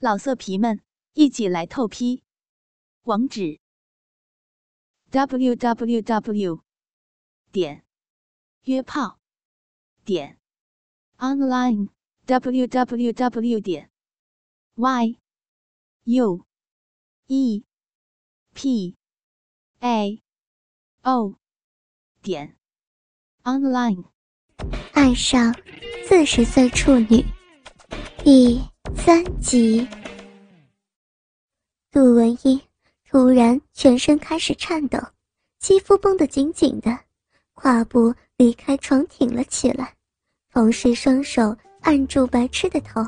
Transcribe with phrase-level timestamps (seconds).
[0.00, 0.80] 老色皮们，
[1.14, 2.22] 一起来透批！
[3.02, 3.58] 网址
[5.10, 6.62] ：w w w
[7.50, 7.84] 点
[8.62, 9.18] 约炮
[10.04, 10.38] 点
[11.16, 11.88] online
[12.26, 13.90] w w w 点
[14.76, 15.18] y
[16.04, 16.46] u
[17.26, 17.64] e
[18.54, 18.96] p
[19.80, 20.22] a
[21.02, 21.34] o
[22.22, 22.56] 点
[23.42, 24.04] online。
[24.92, 25.52] 爱上
[26.06, 27.24] 四十岁处女，
[28.22, 28.77] 第。
[29.08, 29.88] 三集，
[31.90, 32.60] 杜文英
[33.08, 34.98] 突然全身开始颤抖，
[35.58, 36.94] 肌肤绷得紧紧的，
[37.54, 39.94] 跨步离开床挺了起来，
[40.52, 43.02] 同时双手按住白痴的头。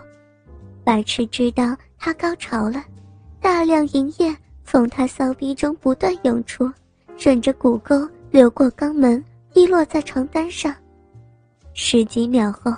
[0.83, 2.83] 白痴知道他高潮了，
[3.39, 6.73] 大量银液从他骚逼中不断涌出，
[7.19, 9.23] 顺着骨沟流过肛门，
[9.53, 10.75] 滴落在床单上。
[11.75, 12.75] 十几秒后，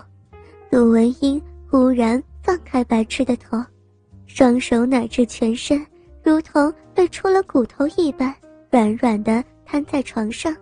[0.68, 2.20] 杜文英忽然。
[2.52, 3.64] 放开白痴的头，
[4.26, 5.86] 双手乃至全身，
[6.22, 8.34] 如同被戳了骨头一般，
[8.70, 10.54] 软软的瘫在床上。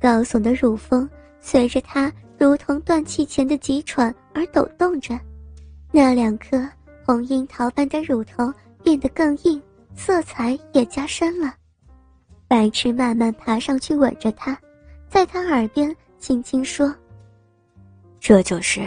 [0.00, 5.18] 高耸的乳峰随着他如同断气前的急喘而抖动着，
[5.90, 6.64] 那两颗
[7.04, 9.60] 红樱桃般的乳头变得更硬，
[9.96, 11.52] 色彩也加深了。
[12.46, 14.56] 白痴慢慢爬上去吻着他，
[15.08, 16.94] 在他耳边轻轻说
[18.20, 18.86] ：“这就是。”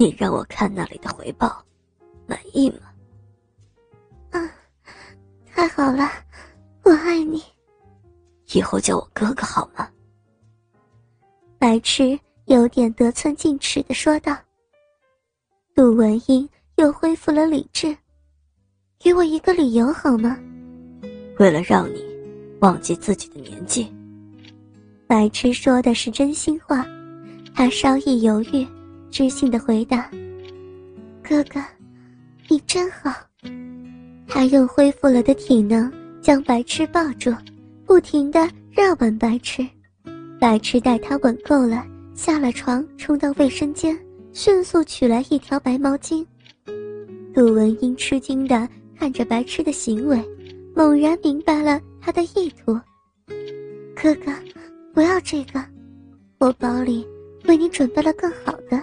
[0.00, 1.60] 你让我看那里的回报，
[2.24, 2.76] 满意吗？
[4.30, 4.50] 啊，
[5.52, 6.08] 太好了，
[6.84, 7.42] 我爱你。
[8.52, 9.90] 以后叫我哥哥好吗？
[11.58, 14.36] 白痴有点得寸进尺的说道。
[15.74, 17.96] 杜文英又恢复了理智，
[19.00, 20.38] 给我一个理由好吗？
[21.40, 22.04] 为了让你
[22.60, 23.92] 忘记自己的年纪。
[25.08, 26.86] 白痴说的是真心话，
[27.52, 28.64] 他稍一犹豫。
[29.10, 30.10] 知性的回答
[31.22, 31.60] ：“哥哥，
[32.48, 33.12] 你真好。”
[34.28, 37.34] 他用恢复了的体能将白痴抱住，
[37.86, 39.66] 不停的热吻白痴。
[40.38, 43.98] 白痴待他吻够了，下了床，冲到卫生间，
[44.32, 46.24] 迅速取来一条白毛巾。
[47.34, 50.22] 杜文英吃惊的看着白痴的行为，
[50.74, 52.78] 猛然明白了他的意图。
[53.96, 54.32] 哥哥，
[54.92, 55.64] 不要这个，
[56.38, 57.06] 我包里
[57.46, 58.80] 为你准备了更好的。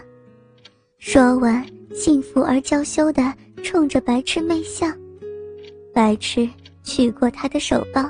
[1.07, 4.87] 说完，幸福而娇羞的冲着白痴媚笑。
[5.93, 6.49] 白痴
[6.81, 8.03] 取过他的手包，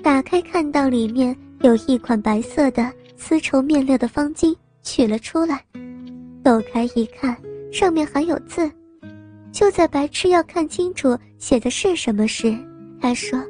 [0.00, 5.60] 打开看到里面有一款白色的丝绸面料的方巾，取了出来，
[6.44, 7.36] 抖开一看，
[7.72, 8.70] 上面还有字。
[9.50, 12.56] 就在白痴要看清楚写的是什么时，
[13.00, 13.42] 他说：“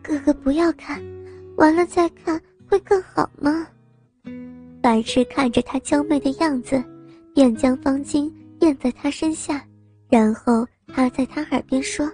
[0.00, 1.02] 哥哥不要看，
[1.56, 3.66] 完了再看会更好吗？”
[4.80, 6.80] 白痴看着他娇媚的样子。
[7.34, 9.66] 便将方巾垫在他身下，
[10.08, 12.08] 然后他在他耳边说：“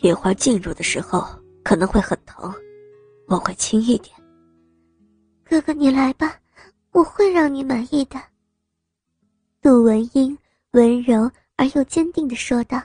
[0.00, 1.22] 一会儿进入的时候
[1.62, 2.50] 可能会很疼，
[3.28, 4.16] 我会轻一点。”
[5.44, 6.34] 哥哥，你来吧，
[6.92, 8.18] 我会让你满意的。”
[9.60, 10.36] 杜文英
[10.70, 12.82] 温柔而又坚定的说道。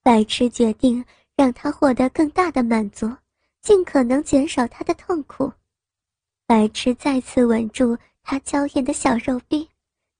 [0.00, 1.04] 白痴决定
[1.34, 3.10] 让他获得更大的满足，
[3.62, 5.50] 尽可能减少他的痛苦。
[6.46, 9.68] 白痴再次吻住他娇艳的小肉臂。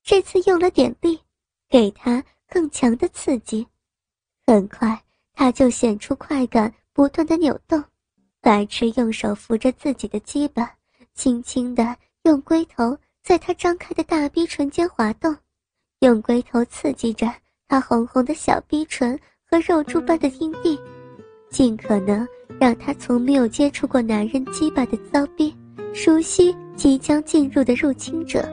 [0.04, 1.18] 这次用了点力，
[1.66, 3.66] 给他更强的刺激。
[4.46, 7.82] 很快，他就显出快感，不断的扭动。
[8.42, 10.70] 白痴用手扶着自己的鸡巴，
[11.14, 15.34] 轻轻的用龟头在他张开的大逼唇间滑动，
[16.00, 17.26] 用龟头刺激着
[17.66, 19.18] 他红红的小逼唇
[19.50, 20.78] 和肉珠般的阴蒂，
[21.48, 22.28] 尽可能
[22.60, 25.56] 让他从没有接触过男人鸡巴的骚逼，
[25.94, 28.46] 熟悉即将进入的入侵者。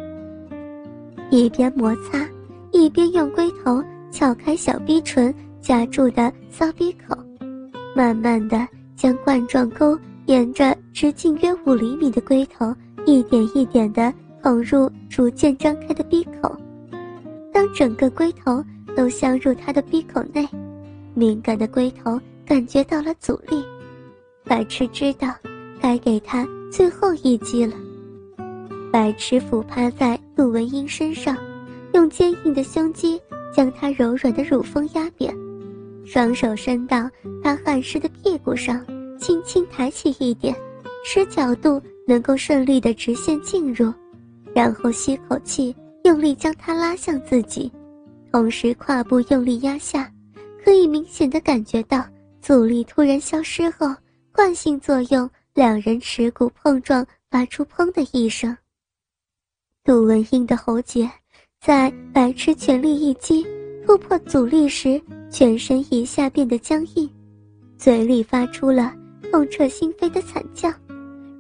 [1.32, 2.28] 一边摩擦，
[2.74, 3.82] 一边用龟头
[4.12, 7.18] 撬开小逼唇夹住的骚逼口，
[7.96, 12.76] 慢慢的将冠状沟沿着直径约五厘米的龟头
[13.06, 16.54] 一点一点的捅入逐渐张开的逼口。
[17.54, 18.62] 当整个龟头
[18.94, 20.46] 都镶入他的逼口内，
[21.14, 23.64] 敏感的龟头感觉到了阻力，
[24.44, 25.34] 白痴知道
[25.80, 27.74] 该给他最后一击了。
[28.92, 31.38] 白痴俯趴在陆文英身上，
[31.94, 33.22] 用坚硬的胸肌
[33.54, 35.32] 将她柔软的乳峰压扁，
[36.04, 37.08] 双手伸到
[37.44, 38.84] 她汗湿的屁股上，
[39.20, 40.56] 轻轻抬起一点，
[41.06, 43.94] 使角度能够顺利的直线进入，
[44.52, 47.72] 然后吸口气，用力将她拉向自己，
[48.32, 50.12] 同时胯部用力压下，
[50.66, 52.04] 可以明显的感觉到
[52.42, 53.94] 阻力突然消失后，
[54.34, 58.58] 惯性作用，两人耻骨碰撞，发出砰的一声。
[59.92, 61.12] 杜文英的喉结，
[61.60, 63.46] 在白痴全力一击，
[63.86, 67.10] 突破阻力时，全身一下变得僵硬，
[67.78, 68.94] 嘴里发出了
[69.30, 70.72] 痛彻心扉的惨叫，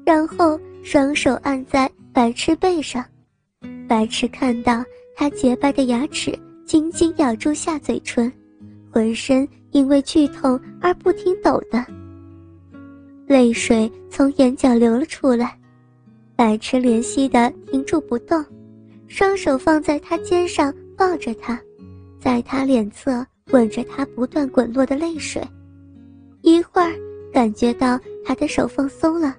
[0.06, 3.02] 然后双手按在白痴背上。
[3.88, 4.84] 白痴看到
[5.16, 8.30] 他洁白的牙齿紧紧咬住下嘴唇，
[8.92, 11.86] 浑身因为剧痛而不停抖的，
[13.28, 15.58] 泪水从眼角流了出来。
[16.42, 18.44] 白痴怜惜的停住不动，
[19.08, 21.62] 双手放在他肩上抱着他。
[22.20, 25.40] 在他脸侧吻着他不断滚落的泪水，
[26.42, 26.92] 一会儿
[27.32, 29.38] 感觉到他的手放松了，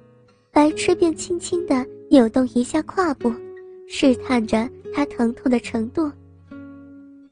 [0.52, 3.32] 白痴便轻轻地扭动一下胯部，
[3.88, 6.08] 试探着他疼痛的程度。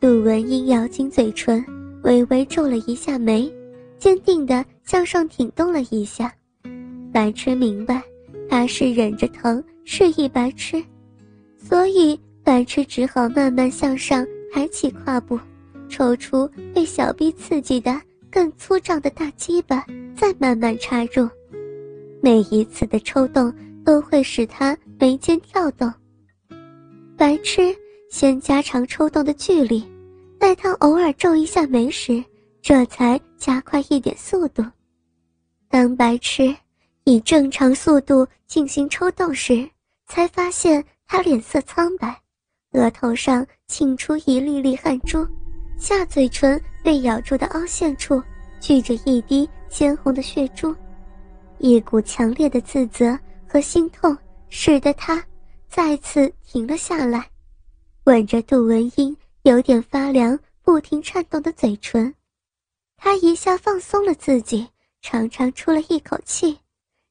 [0.00, 1.64] 杜文英咬紧嘴唇，
[2.02, 3.48] 微微皱了一下眉，
[4.00, 6.32] 坚定地向上挺动了一下。
[7.12, 8.02] 白痴明白，
[8.50, 10.84] 他是忍着疼示意白痴，
[11.56, 14.26] 所以白痴只好慢慢向上。
[14.52, 15.38] 抬起胯部，
[15.88, 19.86] 抽出被小臂刺激的更粗壮的大鸡巴，
[20.16, 21.28] 再慢慢插入。
[22.20, 23.54] 每一次的抽动
[23.84, 25.88] 都会使他眉间跳动。
[27.16, 27.72] 白痴
[28.10, 29.84] 先加长抽动的距离，
[30.36, 32.20] 待他偶尔皱一下眉时，
[32.60, 34.64] 这才加快一点速度。
[35.68, 36.52] 当白痴
[37.10, 39.68] 以正常速度进行抽动时，
[40.06, 42.16] 才发现他脸色苍白。
[42.70, 45.26] 额头上沁出一粒粒汗珠，
[45.76, 48.22] 下嘴唇被咬住的凹陷处
[48.60, 50.72] 聚着一滴鲜红的血珠，
[51.58, 54.16] 一股强烈的自责和心痛
[54.48, 55.20] 使得他
[55.68, 57.28] 再次停了下来，
[58.04, 62.14] 吻着杜文英有点发凉、不停颤动的嘴唇，
[62.96, 64.68] 他一下放松了自己，
[65.02, 66.56] 长长出了一口气，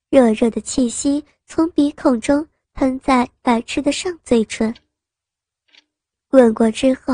[0.10, 4.74] 热热的气息从鼻孔中喷在白痴的上嘴唇。
[6.30, 7.14] 吻过之后，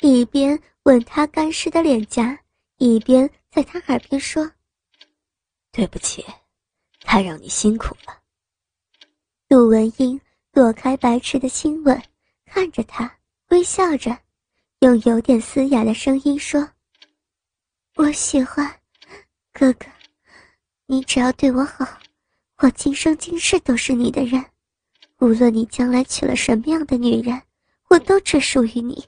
[0.00, 2.36] 一边吻他干湿的脸颊，
[2.78, 4.50] 一边在他耳边说
[5.70, 6.24] ：“对不起，
[7.00, 8.20] 太让你辛苦了。”
[9.48, 10.20] 杜文英
[10.50, 12.02] 躲开白痴的亲吻，
[12.44, 13.18] 看着他，
[13.50, 14.16] 微笑着，
[14.80, 16.68] 用有点嘶哑的声音说
[17.94, 18.80] ：“我喜欢
[19.52, 19.86] 哥哥，
[20.86, 21.86] 你只要对我好，
[22.58, 24.44] 我今生今世都是你的人，
[25.20, 27.40] 无论你将来娶了什么样的女人。”
[27.90, 29.04] 我都只属于你，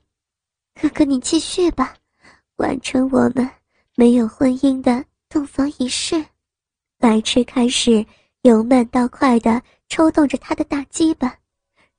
[0.80, 1.96] 哥哥，你继续吧，
[2.56, 3.50] 完成我们
[3.96, 6.24] 没有婚姻的洞房仪式。
[6.96, 8.04] 白痴开始
[8.42, 11.34] 由慢到快的抽动着他的大鸡巴，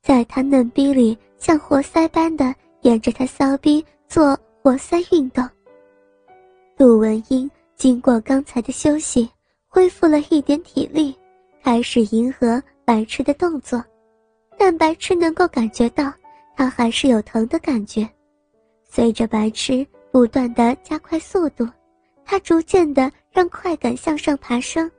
[0.00, 5.46] 在他嫩逼里像活塞般的沿着他骚逼做活塞运动。
[6.74, 9.28] 杜文英经过刚才的休息，
[9.66, 11.14] 恢复了一点体力，
[11.68, 13.84] 开始迎合白痴的动作，
[14.56, 16.10] 但白痴能够感觉到。
[16.56, 18.08] 他还是有疼的感觉，
[18.88, 21.68] 随着白痴不断的加快速度，
[22.24, 24.90] 他逐渐的让快感向上爬升。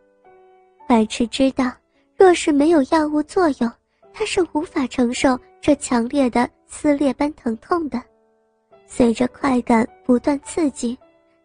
[0.88, 1.72] 白痴知道，
[2.16, 3.72] 若是没有药物作用，
[4.14, 8.00] 他是无法承受这强烈的撕裂般疼痛的。
[8.86, 10.96] 随着快感不断刺激，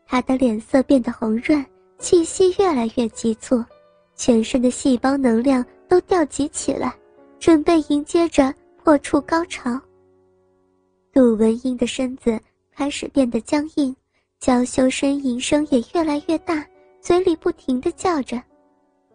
[0.06, 1.64] 他的脸色变得红润，
[1.98, 3.64] 气息越来越急促，
[4.16, 6.94] 全身的细胞能量都调集起来，
[7.38, 9.80] 准备迎接着破处高潮。
[11.12, 12.38] 杜文英的身子
[12.72, 13.94] 开始变得僵硬，
[14.40, 16.66] 娇羞呻吟声也越来越大，
[17.00, 18.40] 嘴里不停地叫着。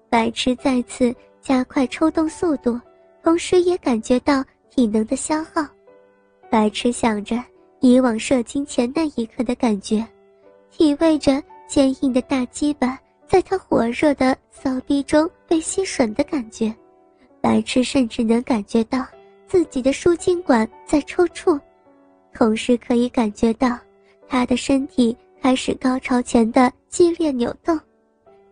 [0.10, 2.80] 白痴再次加快抽动速度，
[3.24, 5.66] 同时也感觉到体能的消耗。
[6.50, 7.42] 白痴想着
[7.80, 10.06] 以往射精前那一刻的感觉，
[10.72, 16.74] 体味着坚硬的大鸡巴在他火热的骚逼中被吸吮的感觉。
[17.40, 19.06] 白痴甚至能感觉到
[19.46, 21.58] 自己的输精管在抽搐。
[22.34, 23.78] 同时可以感觉到，
[24.28, 27.80] 他的身体开始高潮前的激烈扭动，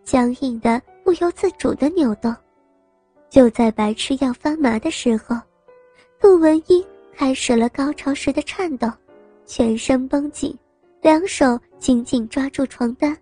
[0.04, 2.34] 僵硬的不由自主的扭动。
[3.28, 5.36] 就在白痴要发麻的时候，
[6.20, 8.88] 杜文英开始了高潮时的颤抖，
[9.44, 10.56] 全身绷紧，
[11.02, 13.16] 两手紧紧抓住床单。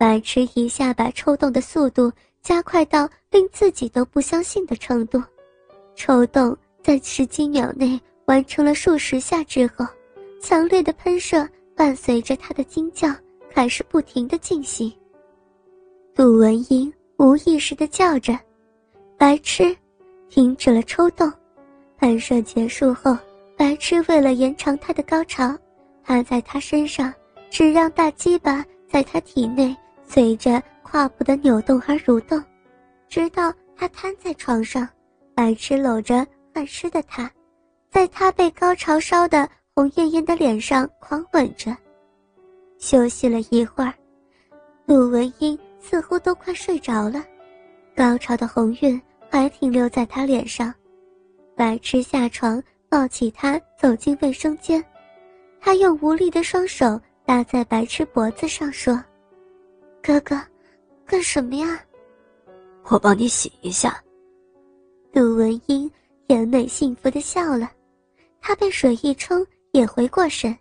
[0.00, 5.22] 白痴一下把抽动的速度加快到令自己都不相信的程度，
[5.94, 8.00] 抽动在十几秒内。
[8.24, 9.84] 完成了数十下之后，
[10.40, 13.14] 强烈的喷射伴随着他的惊叫
[13.50, 14.90] 开始不停的进行。
[16.14, 18.38] 杜文英无意识的叫着
[19.18, 19.76] ：“白痴！”
[20.30, 21.30] 停止了抽动。
[21.98, 23.18] 喷射结束后，
[23.54, 25.54] 白痴为了延长他的高潮，
[26.04, 27.12] 趴在他身上，
[27.50, 29.76] 只让大鸡巴在他体内
[30.12, 32.42] 随着胯部的扭动而蠕动，
[33.08, 34.88] 直到他瘫在床上。
[35.36, 37.30] 白痴搂着汗湿的他。
[37.88, 41.76] 在他被高潮烧得红艳艳的脸上狂吻着。
[42.78, 43.94] 休息了一会儿，
[44.84, 47.24] 陆文英似乎都快睡着了，
[47.94, 49.00] 高潮的红晕
[49.30, 50.74] 还停留在他脸上。
[51.56, 54.84] 白痴下床抱起他走进卫生间，
[55.60, 59.00] 他用无力的双手搭在白痴脖子上说
[60.02, 60.40] ：“哥哥，
[61.04, 61.84] 干什么呀？
[62.84, 64.02] 我帮你洗一下。”
[65.12, 65.90] 陆文英
[66.26, 67.70] 甜美幸福的笑了，
[68.40, 70.56] 他被水一冲也回过神，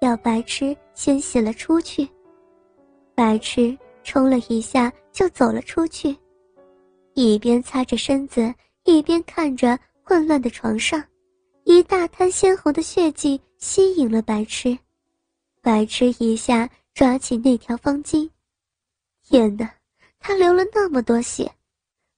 [0.00, 2.08] 要白痴先洗了出去。
[3.14, 6.14] 白痴冲了一下就走了出去，
[7.14, 8.52] 一边擦着身子，
[8.84, 11.02] 一边看着混乱的床上，
[11.62, 14.76] 一大滩鲜红的血迹吸引了白痴。
[15.62, 18.28] 白痴一下抓起那条方巾，
[19.24, 19.68] 天哪，
[20.20, 21.50] 他流了那么多血，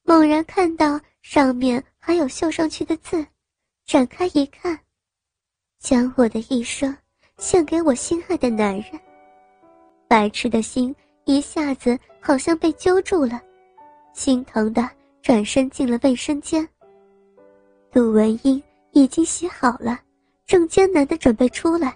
[0.04, 1.00] 猛然看到。
[1.22, 3.26] 上面还有绣上去的字，
[3.84, 4.78] 展开一看，
[5.80, 6.96] 将我的一生
[7.38, 8.92] 献给我心爱的男人。
[10.06, 10.94] 白痴的心
[11.24, 13.42] 一下子好像被揪住了，
[14.14, 14.88] 心疼的
[15.20, 16.66] 转身进了卫生间。
[17.90, 19.98] 杜文英已经洗好了，
[20.46, 21.92] 正艰难的准备出来，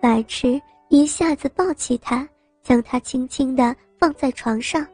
[0.00, 0.58] 白痴
[0.88, 2.26] 一下子抱起他，
[2.62, 4.86] 将他轻轻的放在床上，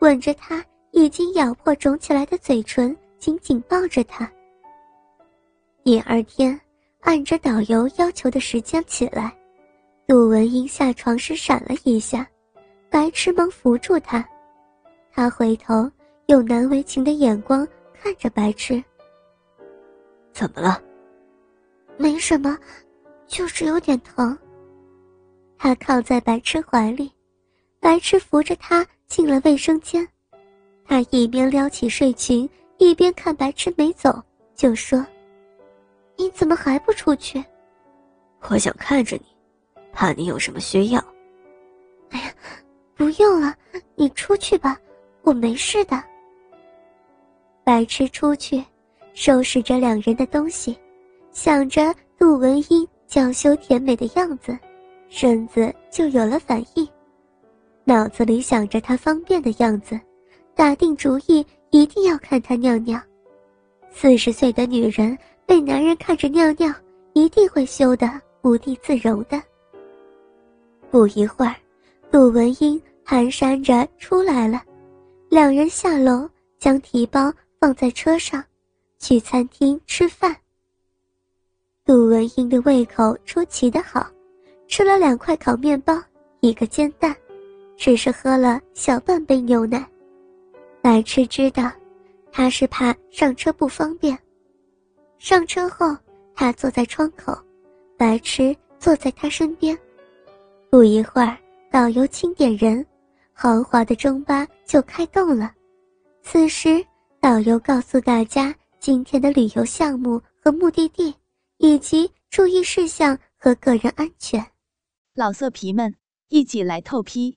[0.00, 2.96] 吻着他已经咬破肿起来的嘴唇。
[3.22, 4.28] 紧紧抱着他。
[5.84, 6.60] 第二天，
[7.02, 9.32] 按着导游要求的时间起来，
[10.08, 12.26] 陆文英下床时闪了一下，
[12.90, 14.28] 白痴忙扶住他。
[15.12, 15.88] 他回头
[16.26, 17.64] 用难为情的眼光
[17.94, 18.82] 看着白痴
[20.34, 20.82] ：“怎么了
[21.96, 22.58] ？”“没什么，
[23.28, 24.36] 就是有点疼。”
[25.56, 27.08] 他靠在白痴怀里，
[27.82, 30.08] 白痴扶着他进了卫生间。
[30.86, 32.48] 他一边撩起睡裙。
[32.78, 34.20] 一边看白痴没走，
[34.56, 35.06] 就说
[36.18, 37.44] ：“你怎么还不出去？”
[38.50, 39.26] 我想看着你，
[39.92, 40.98] 怕你有什么需要。
[42.10, 42.34] 哎呀，
[42.96, 43.54] 不用了，
[43.94, 44.76] 你出去吧，
[45.22, 46.02] 我没事的。
[47.62, 48.60] 白痴出去，
[49.14, 50.76] 收拾着两人的东西，
[51.30, 54.58] 想着杜文英娇羞甜美的样子，
[55.08, 56.88] 身子就有了反应，
[57.84, 59.98] 脑子里想着他方便的样子，
[60.54, 61.44] 打定主意。
[61.74, 63.00] 一定要看他尿尿。
[63.90, 66.70] 四十岁的女人被男人看着尿尿，
[67.14, 68.06] 一定会羞得
[68.42, 69.42] 无地自容的。
[70.90, 71.56] 不一会儿，
[72.10, 74.62] 陆文英蹒跚着出来了，
[75.30, 78.44] 两人下楼将提包放在车上，
[78.98, 80.36] 去餐厅吃饭。
[81.86, 84.06] 陆文英的胃口出奇的好，
[84.68, 85.98] 吃了两块烤面包，
[86.40, 87.16] 一个煎蛋，
[87.82, 89.84] 只是喝了小半杯牛奶。
[90.80, 91.68] 白痴知道，
[92.30, 94.16] 他是怕上车不方便。
[95.18, 95.86] 上车后，
[96.32, 97.36] 他坐在窗口，
[97.98, 99.76] 白痴坐在他身边。
[100.70, 101.36] 不一会儿，
[101.72, 102.86] 导游清点人，
[103.32, 105.52] 豪华的中巴就开动了。
[106.22, 106.86] 此时，
[107.20, 111.12] 导游告诉大家今天的旅游项目和目的地，
[111.58, 114.40] 以及注意事项和个人安全。
[115.16, 115.92] 老色皮们，
[116.28, 117.36] 一起来透批！